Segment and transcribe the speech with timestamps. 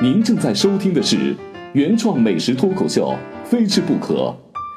[0.00, 1.34] 您正在收听的是
[1.72, 3.12] 原创美食脱口秀
[3.44, 4.14] 《非吃不可》，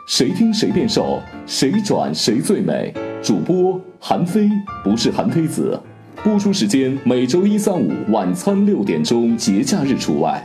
[0.08, 2.92] 谁听谁变瘦，谁转谁最美。
[3.22, 4.50] 主播韩非，
[4.84, 5.80] 不是韩非子。
[6.24, 10.44] 播出时间每周一、三、五晚餐六点钟，节假日除外。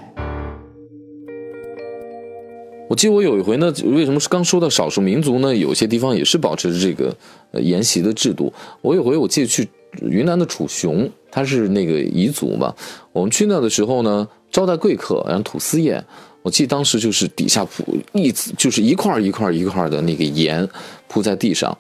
[2.90, 5.56] 我记得我有一回呢，为什么是刚说到少数民族呢？
[5.56, 7.16] 有些地方也是保持着这个
[7.52, 8.52] 呃沿袭的制度。
[8.82, 9.66] 我有回我记得去
[10.02, 12.74] 云南的楚雄，他是那个彝族嘛。
[13.12, 16.02] 我们去那的时候呢，招待贵客，然后吐司宴。
[16.40, 20.66] 我记得当时就是底下铺一就是一块一块一块的那个盐
[21.08, 21.76] 铺在地上，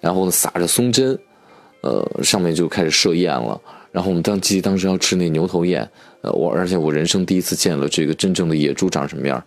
[0.00, 1.16] 然后呢撒着松针，
[1.82, 3.60] 呃，上面就开始设宴了。
[3.92, 5.88] 然后我们当记当时要吃那牛头宴，
[6.22, 9.40] 呃，我而且我人生第一次见了这个真正的野猪长什么样。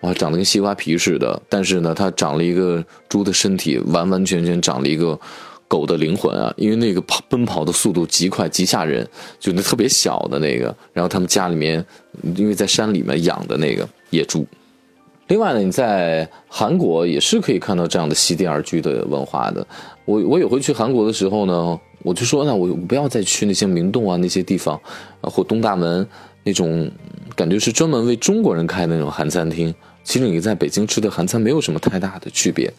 [0.00, 5.16] 哇，长得跟西瓜皮似的，但是呢，它长了一个猪的身体，完完全全长了一个
[5.68, 6.52] 狗的灵魂啊！
[6.56, 9.06] 因为那个跑奔跑的速度极快，极吓人，
[9.38, 10.74] 就那特别小的那个。
[10.92, 11.84] 然后他们家里面，
[12.36, 14.46] 因为在山里面养的那个野猪。
[15.28, 19.66] 另外呢，你在韩国也是可以看到这样的席地而居的文化的。
[20.04, 24.80] 我我有回去韩国的时候呢，我就说，那我不要再去那些明洞啊那些地方，
[25.20, 26.06] 或东大门
[26.44, 26.90] 那种。
[27.34, 32.72] 感觉是专门为中国人开的那种韩餐厅，其实你在北京吃的韩餐没有什么太大的区别。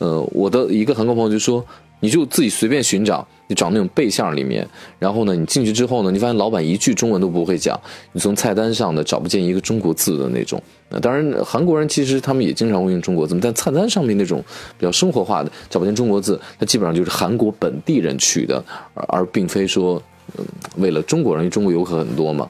[0.00, 1.64] 呃，我的一个韩国朋友就说，
[2.00, 4.66] 你就自己随便寻找，你找那种背相里面，
[4.98, 7.78] 然后呢，你进去之后呢，你发现老板一句中文都不会讲，
[8.12, 10.60] 你从菜单上呢找不见一个中国字的那种。
[10.88, 14.42] 那当然，韩国人其实他们也经常会用中国字，但菜单上面那种
[14.78, 18.64] 比较生活化的找不见中国字，那基本上就是韩国本地人取的，
[18.94, 20.02] 而而并非说，
[20.38, 20.44] 嗯，
[20.78, 22.48] 为了中国人，因为中国游客很多嘛。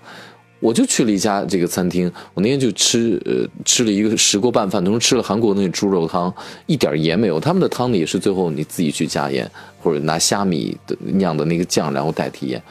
[0.61, 6.33] 我就去了一家这个餐厅，我那天就吃呃吃了一个石锅拌饭，同时吃了韩国那猪肉汤，
[6.66, 7.41] 一点盐没有。
[7.41, 9.50] 他们的汤呢也是最后你自己去加盐，
[9.81, 12.62] 或者拿虾米的酿的那个酱然后代替盐。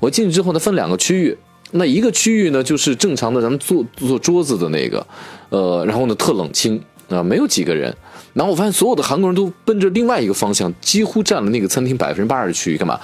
[0.00, 1.36] 我进去之后呢，分两个区域，
[1.72, 5.06] 那一个区域呢就是正常的咱们坐坐桌子的那个，
[5.50, 7.94] 呃，然后呢特冷清啊，没有几个人。
[8.32, 12.98] 然后我发现所有的韩国人都奔着另外一个方向，几乎占了那个餐厅百分之八十区域，干嘛？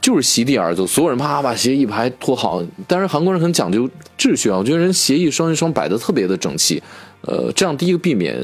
[0.00, 2.62] 就是席地而坐，所有人啪把鞋一排拖好。
[2.86, 6.80] 当然韩国人很讲究秩序啊，我觉得人鞋一双一双摆的特别的整齐，
[7.22, 8.36] 呃，这样第一个避免，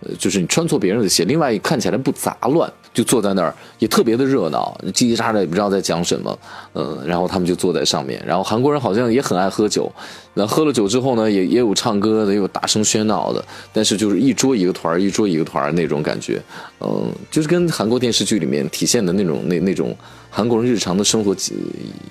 [0.00, 2.70] 呃，就是你穿错别人的鞋，另外一看起来不杂乱。
[2.98, 6.36] 就坐在那儿也特别的热闹，叽叽喳喳也不知道在讲什么，
[6.74, 9.88] 嗯，然后他们就坐在上面，然后韩国人好像也很爱喝酒，
[10.34, 16.42] 那喝了酒之后呢，也也有唱歌的，也有大声喧闹的，但是就是一桌一个团儿一桌一个团儿那种感觉，
[16.80, 19.96] 嗯，就是跟韩国电视剧里面体现的那种那那种
[20.28, 21.32] 韩国人日常的生活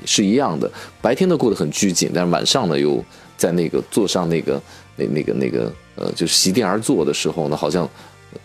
[0.06, 0.72] 是一样的，
[1.02, 3.04] 白天呢过得很拘谨，但是晚上呢又
[3.36, 4.62] 在那个坐上那个
[4.96, 7.86] 那那个那个呃，就是席地而坐的时候呢，好像。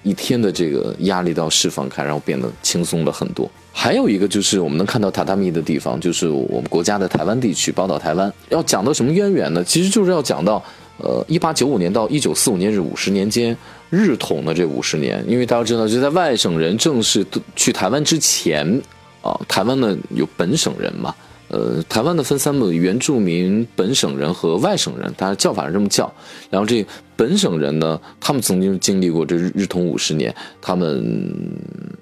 [0.03, 3.51] 一天的这个压力都要释放开，然后变得轻松了很多。
[3.73, 8.33] 还有一个就是我们能看到榻榻米的地方，就是我们国家的台湾地区，宝岛台湾。
[8.51, 9.65] 要讲到什么渊源呢？
[9.65, 10.63] 其实就是要讲到，
[10.99, 13.57] 呃，一八九五年到一九四五年这五十年间，
[13.89, 15.25] 日统的这五十年。
[15.27, 17.27] 因为大家知道，就在外省人正式
[17.57, 18.67] 去台湾之前，
[19.23, 21.15] 啊，台湾呢有本省人嘛。
[21.53, 26.11] 呃，台湾的分三部：原住民、本省人和外省人，大家叫法是这么叫。
[26.49, 31.05] 然后这本省人呢，他们曾经经历过这日日统五十年，他们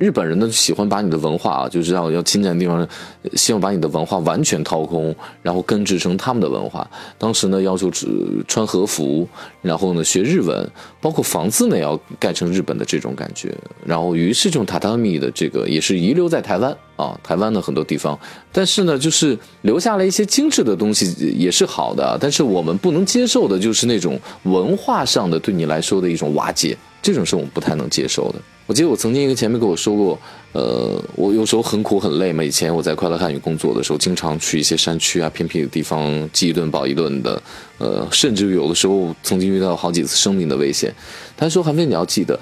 [0.01, 2.89] 日本人呢喜欢把你的文化啊，就是要要侵占地方，
[3.35, 6.91] 希望把你的文化完全掏空，然后根植成他们的文化。
[7.19, 8.09] 当时呢要求只
[8.49, 9.29] 穿和服，
[9.61, 10.67] 然后呢学日文，
[11.03, 13.55] 包括房子呢要盖成日本的这种感觉。
[13.85, 16.75] 然后于是这种榻榻米的这个也是遗留在台湾。
[16.97, 18.19] 啊，台湾的很多地方，
[18.53, 22.19] 但是呢，就是留下了一些精致的东西，也是好的。
[22.21, 28.37] 但是我们不能接受的就是那种文化上的对你来说的一种瓦解，这种是我们不太能接受的。
[28.67, 30.19] 我记得我曾经一个前辈跟我说过，
[30.53, 32.45] 呃，我有时候很苦很累嘛。
[32.45, 37.43] 以前我在快乐汉语工作的时候，经常去一些山区啊、偏僻的地方，饥一顿饱一顿的，
[37.79, 40.95] 呃，甚至有的时候曾经遇到好几次生命的危险。
[41.37, 42.39] 他说：“韩飞，你要记得，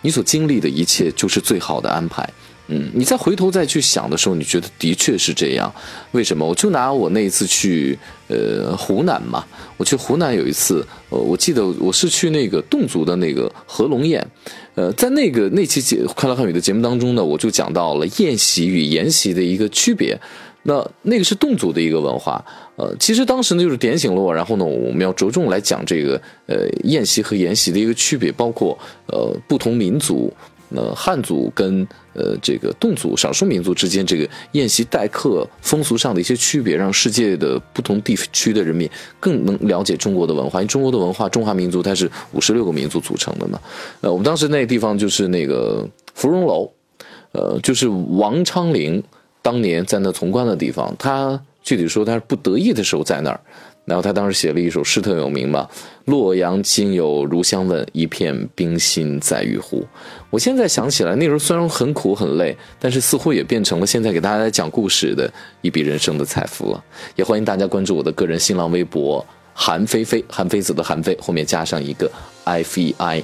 [0.00, 2.26] 你所经历的一切就是最好的安排。”
[2.68, 5.72] 嗯，你再回头再去想的时候，你觉得的确是这样。
[6.10, 6.44] 为什么？
[6.44, 7.96] 我就拿我那一次去
[8.26, 9.46] 呃湖南嘛，
[9.76, 14.26] 我去湖南有一次，呃，我记得我是去那个侗族的那个合龙宴，
[14.74, 20.18] 呃，在那个那期节快乐汉语的节目当中呢，我就讲到了宴席与筵席的一个区别。
[20.64, 28.76] 那那个是侗族的一个文化，呃，其实当时呢就是点醒了我，然后呢，我们要着重来讲这个呃宴席和筵席的一个区别，包括
[29.06, 30.32] 呃不同民族。
[30.68, 38.90] 那汉族跟呃这个侗族少数民族之间这个宴席待客风俗上的一些区别，让世界的不同地区的人民
[39.20, 40.60] 更能了解中国的文化。
[40.60, 43.60] 因为中国的文化，中华民族它是五十六个民族组成的嘛。
[44.00, 46.68] 呃，我们当时那个地方就是那个芙蓉楼，
[47.32, 49.02] 呃，就是王昌龄
[49.42, 50.92] 当年在那从官的地方。
[50.98, 53.40] 他具体说他是不得意的时候在那儿。
[53.86, 55.70] 然后他当时写了一首诗特有名吧
[56.06, 59.86] ，“洛阳亲友如相问，一片冰心在玉壶。”
[60.28, 66.84] 我现在想起来，那时候虽然很苦很累，但是似乎也变成了现在给大家讲故事的一笔人生的财富了。
[67.14, 69.24] 也欢迎大家关注我的个人新浪微博
[69.54, 72.10] “韩菲菲”，韩非子的韩非后面加上一个
[72.44, 73.22] F E I。